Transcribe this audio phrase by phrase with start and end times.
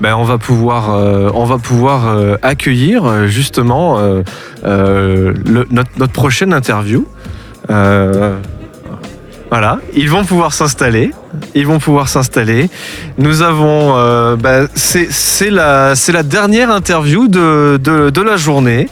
[0.00, 4.22] Ben, on va pouvoir, euh, on va pouvoir euh, accueillir euh, justement euh,
[4.64, 7.06] euh, notre, notre prochaine interview.
[7.70, 8.36] Euh,
[9.50, 11.12] voilà, ils vont pouvoir s'installer.
[11.54, 12.70] Ils vont pouvoir s'installer.
[13.18, 18.36] Nous avons, euh, ben, c'est c'est la, c'est la dernière interview de, de, de la
[18.36, 18.88] journée.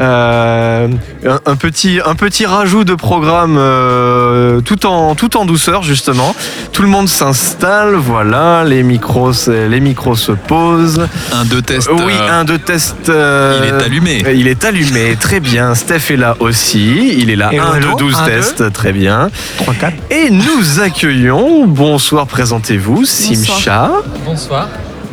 [0.00, 0.88] Euh,
[1.24, 6.34] un, un petit, un petit rajout de programme euh, tout en, tout en douceur justement.
[6.72, 11.06] Tout le monde s'installe, voilà, les micros, se- les micros se posent.
[11.32, 11.88] Un, deux tests.
[11.92, 13.08] Oui, euh, un de test.
[13.08, 14.24] euh, Il est allumé.
[14.34, 15.76] Il est allumé, très bien.
[15.76, 17.14] Steph est là aussi.
[17.16, 17.50] Il est là.
[17.52, 18.30] Et 1, Renaud, 2, 12 un, deux.
[18.32, 19.30] tests, très bien.
[19.58, 19.94] 3, 4.
[20.10, 23.90] Et nous accueillons, bonsoir, présentez-vous, Simcha.
[24.24, 24.68] Bonsoir.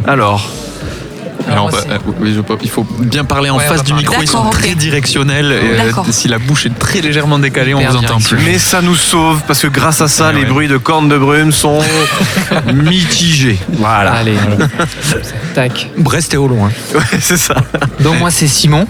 [0.08, 0.50] Alors,
[1.72, 4.04] bah, euh, oui, je peux- il faut bien parler en Ouais, face du parler.
[4.08, 5.52] micro, ils sont très directionnels.
[5.52, 8.38] et, euh, si la bouche est très légèrement décalée, on vous entend plus.
[8.46, 10.46] mais ça nous sauve parce que grâce à ça, Ouais, les ouais.
[10.46, 11.80] bruits de cornes de brume sont
[12.73, 13.58] mitigés.
[13.73, 14.14] Voilà.
[14.14, 14.38] Allez,
[15.56, 15.90] tac.
[15.98, 16.70] Brest et au loin.
[16.94, 17.56] Ouais, c'est ça.
[18.00, 18.86] Donc moi c'est Simon.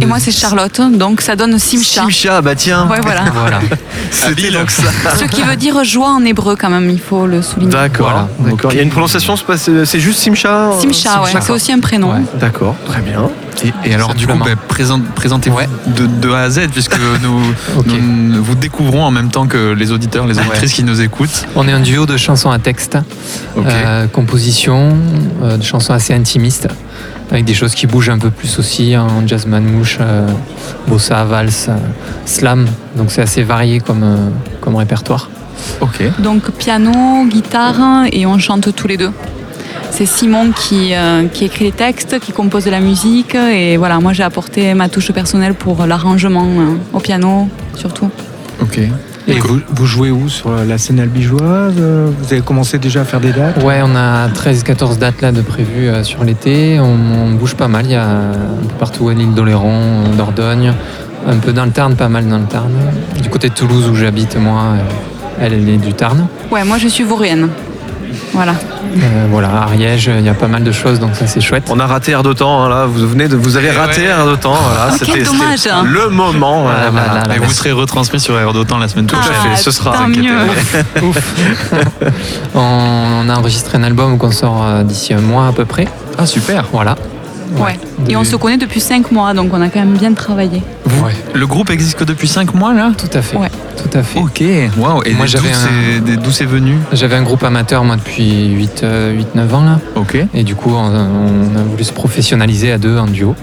[0.00, 2.02] Et moi, c'est Charlotte, donc ça donne Simcha.
[2.02, 3.24] Simcha, bah tiens, Ouais, voilà.
[3.32, 3.60] Voilà.
[4.10, 4.82] c'était donc ça.
[5.16, 7.72] Ce qui veut dire joie en hébreu, quand même, il faut le souligner.
[7.72, 8.10] D'accord.
[8.10, 8.28] Voilà.
[8.50, 8.72] D'accord.
[8.72, 11.30] Il y a une prononciation, c'est juste Simcha euh, Simcha, ouais.
[11.40, 12.12] C'est aussi un prénom.
[12.12, 12.20] Ouais.
[12.38, 13.28] D'accord, très bien.
[13.64, 15.68] Et, et alors, du coup, bah, présente- présentez-vous Ouais.
[15.86, 17.40] de, de A à Z, puisque nous,
[18.42, 21.46] vous découvrons en même temps que les auditeurs, les auditrices qui nous écoutent.
[21.56, 22.98] On est un duo de chansons à texte,
[23.56, 24.96] euh, composition,
[25.42, 26.68] euh, de chansons assez intimistes,
[27.30, 30.26] avec des choses qui bougent un peu plus aussi, en jazz manouche, euh,
[30.86, 31.76] bossa, valse, euh,
[32.24, 32.66] slam.
[32.96, 34.28] Donc c'est assez varié comme, euh,
[34.60, 35.28] comme répertoire.
[35.80, 36.02] ok.
[36.20, 39.10] Donc piano, guitare, et on chante tous les deux.
[39.90, 43.98] C'est Simon qui, euh, qui écrit les textes, qui compose de la musique, et voilà,
[44.00, 48.10] moi j'ai apporté ma touche personnelle pour l'arrangement euh, au piano, surtout.
[48.60, 48.80] Ok.
[49.28, 53.04] Et vous, vous jouez où Sur la scène albigeoise euh, Vous avez commencé déjà à
[53.04, 56.80] faire des dates Ouais, on a 13-14 dates là de prévues euh, sur l'été.
[56.80, 57.84] On, on bouge pas mal.
[57.84, 58.32] Il y a un
[58.66, 59.70] peu partout à l'île d'Oléron,
[60.06, 60.72] euh, Dordogne,
[61.26, 62.72] un peu dans le Tarn, pas mal dans le Tarn.
[63.22, 64.76] Du côté de Toulouse où j'habite, moi,
[65.38, 66.26] elle, elle est du Tarn.
[66.50, 67.48] Ouais, moi je suis vaurienne.
[68.38, 68.52] Voilà.
[68.52, 71.64] Euh, voilà, à Ariège, il y a pas mal de choses, donc ça c'est chouette.
[71.70, 72.86] On a raté Air d'Otan, hein, là.
[72.86, 74.06] Vous venez de, vous avez raté Ouais.
[74.06, 74.52] Air d'Otan.
[74.54, 75.58] Voilà, Oh, c'était- quel dommage.
[75.58, 76.66] c'était Le moment.
[76.68, 77.06] Ah, voilà.
[77.06, 77.44] là, là, Et là.
[77.44, 79.56] vous serez retransmis sur Air d'Otan la semaine à prochaine.
[79.56, 79.90] ce sera.
[79.92, 81.06] tant inquiétez-vous.
[81.06, 81.12] mieux.
[82.54, 85.88] On, on a enregistré un album qu'on sort euh, d'ici un mois à peu près.
[86.16, 86.64] Ah, super.
[86.72, 86.94] Voilà.
[87.56, 87.78] Ouais.
[88.08, 90.62] Et on se connaît depuis 5 mois, donc on a quand même bien travaillé.
[91.02, 91.14] Ouais.
[91.34, 92.92] Le groupe existe que depuis 5 mois, là?
[92.96, 93.36] Tout à fait.
[93.36, 93.48] Ouais.
[93.76, 94.18] Tout à fait.
[94.18, 94.42] Ok,
[94.76, 95.02] waouh.
[95.04, 96.76] Et Moi, d'où j'avais d'où c'est venu?
[96.92, 98.48] J'avais un groupe amateur moi depuis
[98.82, 99.78] 8-9 ans là.
[99.94, 100.16] Ok.
[100.34, 103.34] Et du coup, on, on a voulu se professionnaliser à deux en duo.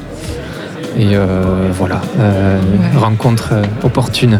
[0.97, 2.99] Et euh, voilà, euh, Ouais.
[2.99, 4.39] rencontre euh, opportune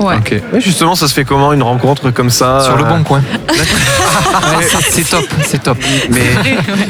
[0.00, 0.16] Ouais.
[0.16, 0.34] Ok.
[0.52, 3.22] Ouais, justement, ça se fait comment une rencontre comme ça sur le euh, bon coin.
[4.58, 5.78] Ouais, c'est- top, c'est top.
[6.10, 6.20] Mais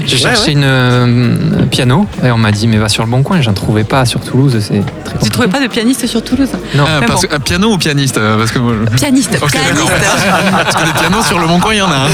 [0.06, 3.10] J'ai Ouais, cherché une euh, un piano et on m'a dit mais va sur le
[3.10, 3.41] bon coin.
[3.41, 6.49] J'en trouvais pas sur Toulouse, c'est très Tu trouvais pas de pianiste sur Toulouse?
[6.75, 6.84] Non.
[6.87, 7.28] Ah, Mais parce bon.
[7.28, 9.41] que- un piano ou pianiste euh, Parce que moi, je- Pianiste, pianiste.
[9.41, 11.94] Parce que les pianos sur le Bon Coin, il y en a.
[11.94, 12.09] Hein,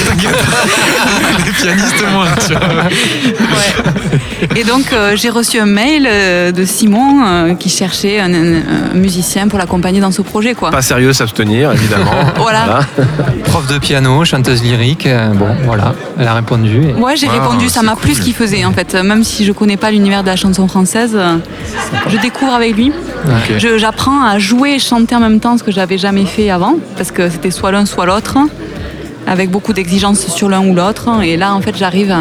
[1.44, 2.26] les pianistes moins.
[2.47, 2.60] Tu vois.
[2.84, 4.58] Ouais.
[4.60, 8.56] Et donc euh, j'ai reçu un mail euh, de Simon euh, qui cherchait un, un-
[8.92, 10.70] un musicien pour l'accompagner dans ce projet, quoi.
[10.70, 12.10] pas sérieux, s'abstenir, évidemment.
[12.36, 12.80] Voilà.
[13.44, 14.97] Prof de piano, chanteuse lyrique.
[15.06, 16.82] Euh, bon, voilà, elle a répondu.
[16.88, 18.19] et- Ouais, j'ai Wow, répondu, ça m'a plu cool.
[18.19, 18.94] ce qu'il faisait en fait.
[18.94, 21.16] Même si je connais pas l'univers de la chanson française,
[22.09, 22.92] je découvre avec lui.
[23.59, 26.75] Je- J'apprends à jouer et chanter en même temps, ce que j'avais jamais fait avant,
[26.97, 28.38] parce que c'était soit l'un soit l'autre,
[29.26, 31.09] avec beaucoup d'exigences sur l'un ou l'autre.
[31.22, 32.16] Et là, en fait, j'arrive à,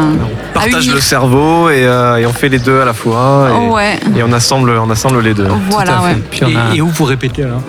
[0.52, 0.94] Partage unir.
[0.96, 3.48] le cerveau et, euh, et on fait les deux à la fois.
[3.50, 5.46] Et, Oh, ouais, et on, assemble, on assemble les deux.
[5.70, 6.16] Voilà, ouais.
[6.42, 7.62] On, et, et où vous répétez alors?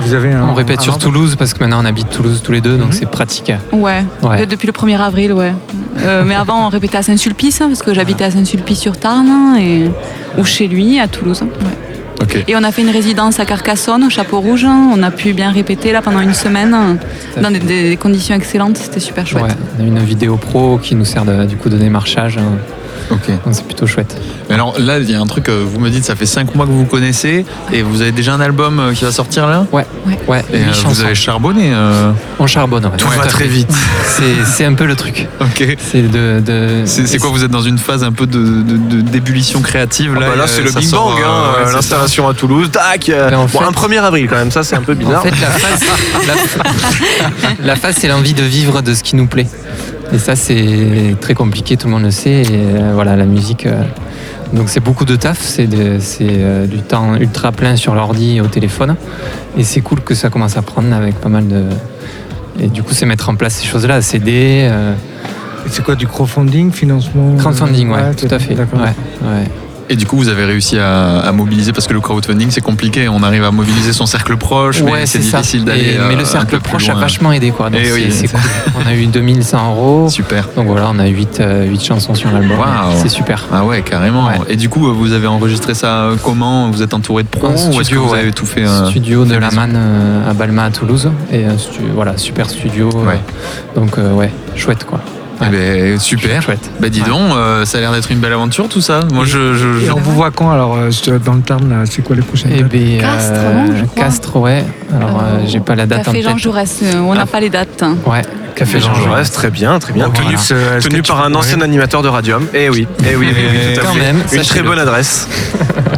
[0.00, 2.52] Vous avez un, on répète un sur Toulouse parce que maintenant on habite Toulouse tous
[2.52, 3.52] les deux, donc c'est pratique.
[3.72, 4.46] Ouais, Ouais.
[4.46, 5.52] depuis le 1er avril, ouais.
[6.00, 9.90] Euh, mais avant, on répétait à Saint-Sulpice, hein, parce que j'habitais à Saint-Sulpice-sur-Tarn, et...
[10.38, 11.42] ou chez lui, à Toulouse.
[11.42, 11.48] ouais.
[12.20, 12.44] Ok.
[12.46, 14.64] Et on a fait une résidence à Carcassonne, au Chapeau Rouge.
[14.64, 16.98] On a pu bien répéter là pendant une semaine,
[17.40, 18.76] dans des, des conditions excellentes.
[18.76, 19.42] C'était super chouette.
[19.44, 22.38] Ouais, on a une vidéo pro qui nous sert de- du coup de démarchage,
[23.10, 23.26] Ok.
[23.44, 24.16] donc c'est plutôt chouette.
[24.48, 26.54] Mais alors là, il y a un truc, euh, vous me dites, ça fait 5
[26.54, 29.46] mois que vous vous connaissez et vous avez déjà un album euh, qui va sortir
[29.46, 29.66] là?
[29.72, 29.86] Ouais,
[30.28, 31.04] ouais, Et euh, vous chansons.
[31.04, 31.70] avez charbonné.
[31.74, 32.96] euh, On charbonne, ouais.
[32.96, 33.70] Tout Ouais, va très vite.
[34.06, 35.26] C'est c'est un peu le truc.
[35.40, 35.76] Ok.
[35.90, 38.76] C'est de, de- C'est c'est quoi Vous êtes dans une phase un peu de de-
[38.96, 41.72] de- d'ébullition créative Ah là bah là, euh, c'est le Big Bang, euh, hein, ouais,
[41.72, 44.76] l'installation à Toulouse, tac Ben, en Bon, fait- un 1er avril quand même, ça c'est
[44.76, 45.22] un peu En bizarre.
[45.22, 45.80] fait, la phase,
[46.26, 49.46] la, la phase, c'est l'envie de vivre de ce qui nous plaît.
[50.12, 52.42] Et ça, c'est très compliqué, tout le monde le sait.
[52.42, 53.66] Et euh, voilà, la musique.
[53.66, 53.82] euh,
[54.52, 58.46] donc, c'est beaucoup de taf, c'est euh, du temps ultra plein sur l'ordi et au
[58.46, 58.96] téléphone.
[59.56, 61.64] Et c'est cool que ça commence à prendre avec pas mal de.
[62.60, 64.70] Et du coup, c'est mettre en place ces choses-là, CD,
[65.68, 68.54] C'est quoi du crowdfunding, financement Crowdfunding, ouais, tout à fait.
[68.54, 68.80] D'accord.
[68.80, 68.94] Ouais,
[69.26, 69.48] ouais.
[69.92, 73.08] Et du coup, vous avez réussi à, à mobiliser parce que le crowdfunding c'est compliqué.
[73.08, 75.38] On arrive à mobiliser son cercle proche, mais Ouais, c'est ça.
[75.38, 75.98] difficile d'aller.
[76.08, 77.68] Mais euh, le un cercle proche a vachement aidé, quoi.
[77.68, 78.06] Donc Eh c'est oui.
[78.10, 78.40] c'est cool.
[78.82, 80.08] On a eu 2100 euros.
[80.08, 80.48] Super.
[80.56, 81.42] Donc voilà, on a 8,
[81.82, 82.58] chansons sur l'album.
[82.58, 82.96] Waouh.
[82.96, 83.44] C'est super.
[83.52, 84.28] Ah ouais, carrément.
[84.28, 84.38] Ouais.
[84.48, 86.70] Et du coup, euh, vous avez enregistré ça euh, comment?
[86.70, 88.20] Vous êtes entouré de pros Un ou est-ce que studio, vous ouais.
[88.20, 89.56] avez tout fait euh, studio de la maison?
[89.56, 91.10] Man euh, à Balma à Toulouse.
[91.30, 91.44] Et
[91.94, 92.88] voilà, super studio.
[92.94, 93.20] euh, Ouais.
[93.76, 95.00] donc euh, ouais, chouette quoi.
[95.44, 96.42] Eh ben, super.
[96.42, 96.70] Chouette.
[96.80, 97.08] Bah dis Ouais.
[97.08, 99.00] donc, euh, ça a l'air d'être une belle aventure tout ça.
[99.12, 100.90] Moi, je, je, je- Et on vous voit quand alors euh,
[101.24, 103.84] dans le Tarn là, C'est quoi les prochaines Et dates ben, Castres, euh, non, je
[103.84, 104.04] crois.
[104.04, 104.64] Castres, ouais.
[104.94, 106.30] Alors euh, j'ai pas la date en Café tête.
[106.30, 107.82] Jean Jaurès, euh, on n'a pas les dates.
[108.06, 108.22] Ouais,
[108.54, 110.10] Café Jean Jaurès, très bien, très bien.
[110.10, 110.38] Tenu, voilà.
[110.52, 112.46] Euh, est-ce tenu que tu par un pourrais- ancien animateur de Radium.
[112.54, 114.00] Eh oui, eh oui, oui, oui, Eh, tout à quand fait.
[114.00, 114.68] même, Une très sachez-le.
[114.68, 115.28] bonne adresse.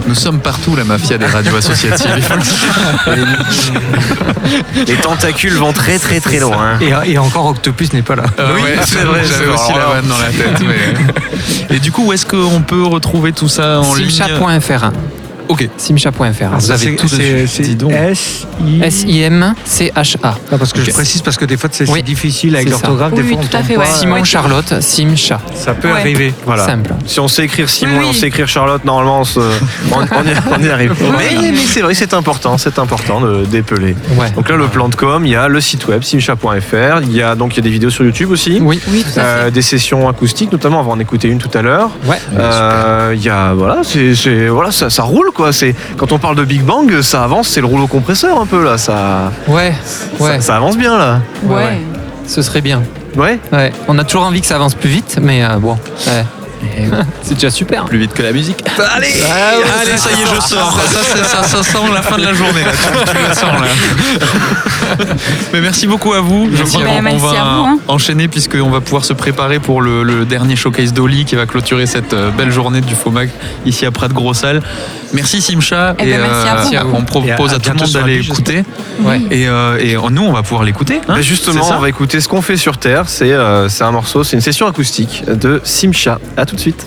[0.06, 2.10] Nous sommes partout, la mafia des radios associatives.
[4.86, 6.78] Les tentacules vont très très très loin.
[6.80, 8.24] Et, et encore Octopus n'est pas là.
[8.38, 10.62] Euh, Oui, ouais, c'est vrai, c'est J'avais aussi la vanne dans la tête.
[10.66, 14.10] mais- Et du coup, où est-ce qu'on peut retrouver tout ça en ligne?
[14.10, 14.90] Simcha.fr.
[15.48, 15.68] Ok.
[15.76, 16.14] Simcha.fr.
[16.22, 17.62] Ah, Vous ça, avez tout dessus.
[17.62, 17.92] Dis donc.
[17.92, 18.80] S I.
[18.82, 20.38] S-I-M-C-H-A.
[20.52, 22.80] Ah, parce que je précise parce que des fois c'est Oui, difficile avec c'est ça.
[22.80, 23.12] l'orthographe.
[23.12, 23.80] Oui, des oui, fois, on tout à tombe fait, pas.
[23.80, 23.86] ouais.
[23.98, 24.24] Simon.
[24.24, 25.40] Charlotte, Simcha.
[25.54, 26.00] Ça peut Ouais.
[26.00, 26.34] arriver.
[26.46, 26.64] Voilà.
[26.64, 26.94] Simple.
[27.06, 28.06] Si on sait écrire Simon Oui, oui.
[28.06, 30.94] et on sait écrire Charlotte, normalement on, se- on- on y, on y arrive.
[31.18, 33.94] Mais, mais c'est vrai, c'est important, c'est important de d'épeler.
[34.18, 34.30] Ouais.
[34.30, 37.22] Donc là, le plan de com, il y a le site web simcha.fr, il y
[37.22, 38.80] a donc il y a des vidéos sur YouTube aussi, Oui.
[38.88, 39.50] Oui, tout à Euh, fait.
[39.52, 41.90] des sessions acoustiques notamment, on va en écouter une tout à l'heure.
[42.06, 42.16] Ouais.
[42.38, 45.52] Euh, Il y a voilà, c'est c'est- voilà, ça, ça roule quoi.
[45.52, 48.64] C'est quand on parle de Big Bang, ça avance, c'est le rouleau compresseur un peu
[48.64, 49.74] là, ça, Ouais.
[49.84, 50.40] ça, Ouais.
[50.40, 51.20] ça avance bien là.
[51.44, 51.80] ouais.
[52.26, 52.82] Ce serait bien.
[53.16, 53.38] Ouais.
[53.52, 53.72] Ouais.
[53.86, 55.78] On a toujours envie que ça avance plus vite, mais euh, bon.
[56.06, 56.24] ouais.
[57.22, 57.84] c'est déjà super.
[57.84, 58.64] Plus vite que la musique.
[58.94, 59.08] Allez,
[59.82, 60.80] Allez, ça y est, je sors.
[60.80, 62.62] Ça, ça, ça, ça sent la fin de la journée.
[62.64, 62.70] Là.
[62.72, 63.66] Tu, tu la sens là.
[65.52, 66.48] Mais merci beaucoup à vous.
[66.52, 67.08] Je crois qu'on vous.
[67.14, 67.78] on va à vous, hein.
[67.88, 71.86] enchaîner puisqu'on va pouvoir se préparer pour le, le dernier showcase d'Oli qui va clôturer
[71.86, 73.30] cette euh, belle journée du FOMAC
[73.66, 74.62] ici à Prat de Gros-Salle.
[75.12, 76.90] Merci Simcha Eh ben, merci à vous.
[76.94, 78.64] euh, on propose Et à- tout le monde d'aller écouter.
[79.00, 79.20] Ouais.
[79.30, 80.96] Et, euh, et nous, on va pouvoir l'écouter.
[81.08, 81.14] hein.
[81.14, 83.04] Bah, justement, on va écouter ce qu'on fait sur Terre.
[83.08, 86.18] C'est euh, c'est un morceau, c'est une session acoustique de Simcha.
[86.36, 86.86] À tout de suite.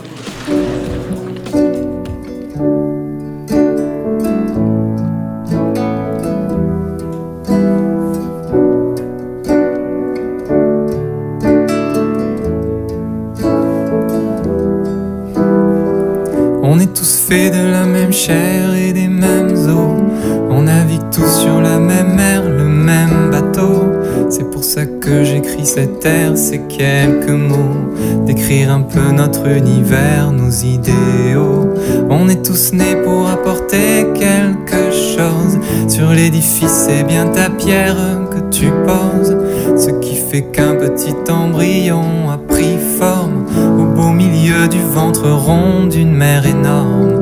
[25.77, 27.93] Cette terre, ces quelques mots.
[28.25, 31.69] Décrire un peu notre univers, nos idéaux.
[32.09, 35.59] On est tous nés pour apporter quelque chose.
[35.87, 37.95] Sur l'édifice, c'est bien ta pierre
[38.31, 39.37] que tu poses.
[39.77, 43.45] Ce qui fait qu'un petit embryon a pris forme
[43.79, 47.16] au beau milieu du ventre rond d'une mer énorme.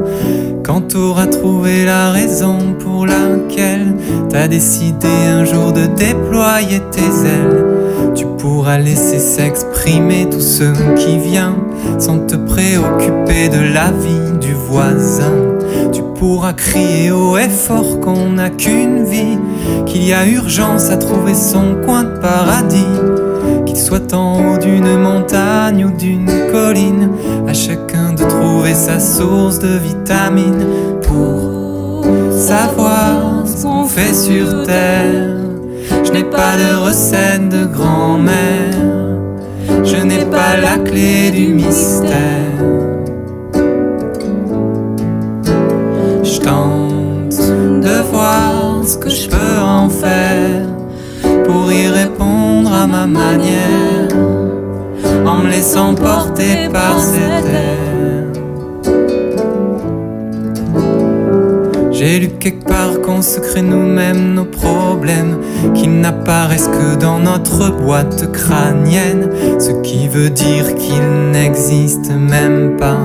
[0.65, 3.93] Quand t'auras trouvé la raison pour laquelle
[4.29, 7.65] t'as décidé un jour de déployer tes ailes,
[8.15, 10.63] tu pourras laisser s'exprimer tout ce
[10.95, 11.55] qui vient
[11.99, 15.33] sans te préoccuper de la vie du voisin.
[15.93, 19.37] Tu pourras crier haut et fort qu'on n'a qu'une vie,
[19.85, 22.95] qu'il y a urgence à trouver son coin de paradis.
[23.67, 27.11] Qu'il soit en haut d'une montagne ou d'une colline,
[28.55, 30.65] trouver sa source de vitamines
[31.01, 35.35] pour savoir ce qu'on fait sur terre.
[36.05, 38.71] Je n'ai pas de recette de grand-mère,
[39.83, 42.61] je n'ai pas la clé du mystère.
[46.23, 47.37] Je tente
[47.87, 50.65] de voir ce que je peux en faire
[51.45, 54.07] pour y répondre à ma manière,
[55.25, 57.94] en me laissant porter par cette air.
[61.97, 65.37] J'ai lu quelque part qu'on se crée nous-mêmes nos problèmes,
[65.73, 72.99] qu'ils n'apparaissent que dans notre boîte crânienne, ce qui veut dire qu'ils n'existent même pas,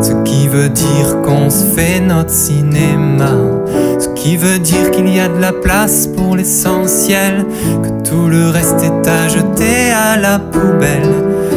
[0.00, 3.32] ce qui veut dire qu'on se fait notre cinéma,
[3.98, 7.44] ce qui veut dire qu'il y a de la place pour l'essentiel,
[7.82, 11.55] que tout le reste est à jeter à la poubelle.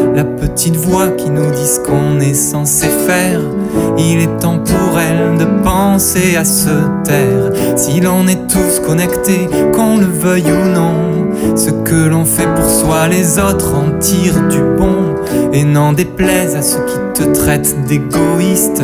[0.59, 3.39] La petite voix qui nous ce qu'on est censé faire.
[3.97, 6.67] Il est temps pour elle de penser à se
[7.05, 7.77] taire.
[7.77, 12.69] Si l'on est tous connectés, qu'on le veuille ou non, ce que l'on fait pour
[12.69, 15.15] soi, les autres en tirent du bon.
[15.53, 18.83] Et n'en déplaise à ceux qui te traitent d'égoïste,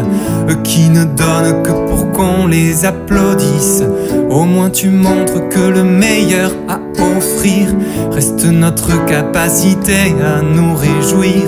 [0.49, 3.83] eux qui ne donnent que pour qu'on les applaudisse.
[4.29, 6.79] Au moins tu montres que le meilleur à
[7.17, 7.67] offrir
[8.11, 11.43] reste notre capacité à nous réjouir,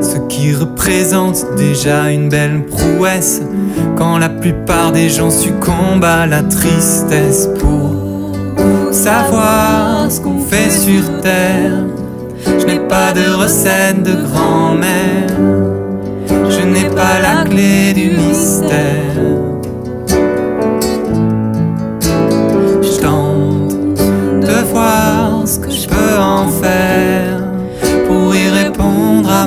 [0.00, 3.42] ce qui représente déjà une belle prouesse
[3.96, 8.32] quand la plupart des gens succombent à la tristesse pour
[8.92, 11.84] savoir ce qu'on fait sur terre.
[12.46, 15.28] Je n'ai pas de recette de grand-mère,
[16.48, 19.49] je n'ai pas la clé du mystère.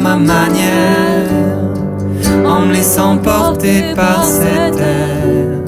[0.04, 1.30] Ma manière,
[2.46, 5.62] en me laissant porter par cette terre.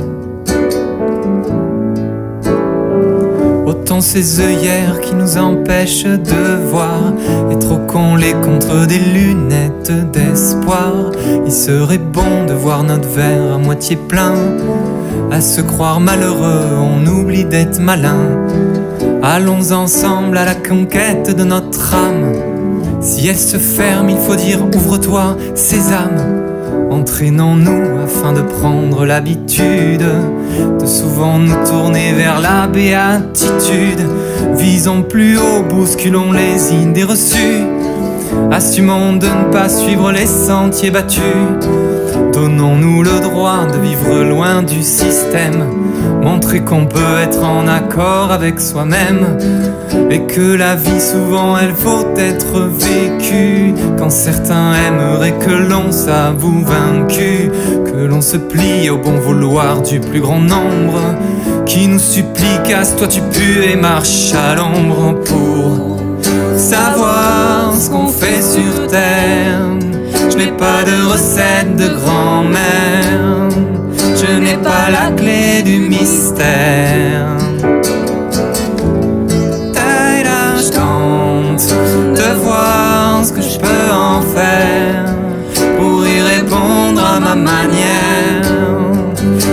[3.65, 7.13] Autant ces œillères qui nous empêchent de voir
[7.49, 11.11] Et trop qu'on les contre des lunettes d'espoir
[11.45, 14.35] Il serait bon de voir notre verre à moitié plein.
[15.31, 18.45] À se croire malheureux, on oublie d'être malin.
[19.23, 22.54] Allons ensemble à la conquête de notre âme
[23.05, 26.41] Si elle se ferme, il faut dire ouvre-toi, sésame
[26.89, 30.03] Entraînons-nous afin de prendre l'habitude
[30.79, 34.01] de souvent nous tourner vers la béatitude.
[34.55, 37.74] Visons plus haut, bousculons les idées reçues.
[38.51, 41.21] Assumons de ne pas suivre les sentiers battus.
[42.33, 45.65] Donnons-nous le droit de vivre loin du système.
[46.21, 49.37] Montrer qu'on peut être en accord avec soi-même.
[50.09, 53.73] Et que la vie souvent elle faut être vécue.
[53.97, 57.51] Quand certains aimeraient que l'on s'avoue vaincu.
[57.85, 61.01] Que l'on se plie au bon vouloir du plus grand nombre.
[61.65, 65.94] Qui nous supplie casse-toi tu pues et marche à l'ombre pour
[66.65, 69.61] savoir ce qu'on fait sur terre.
[70.31, 73.49] Je n'ai pas de recette de grand-mère.
[74.21, 77.27] Je n'ai pas la clé du mystère.
[80.57, 81.67] Je tente
[82.19, 85.05] de voir ce que je peux en faire
[85.77, 88.41] pour y répondre à ma manière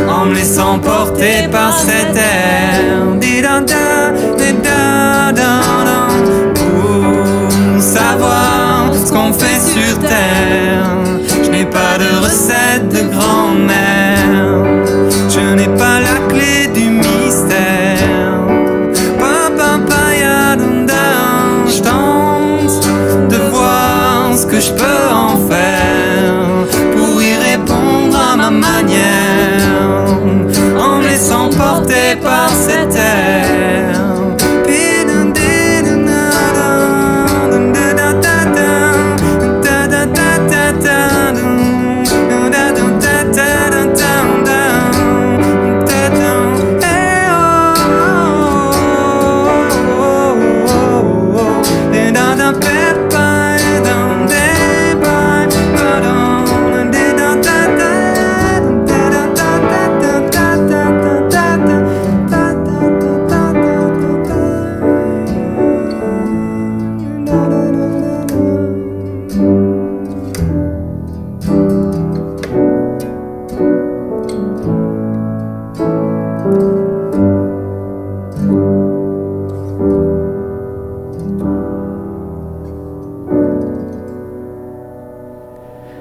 [0.08, 3.02] en me laissant porter par cet air.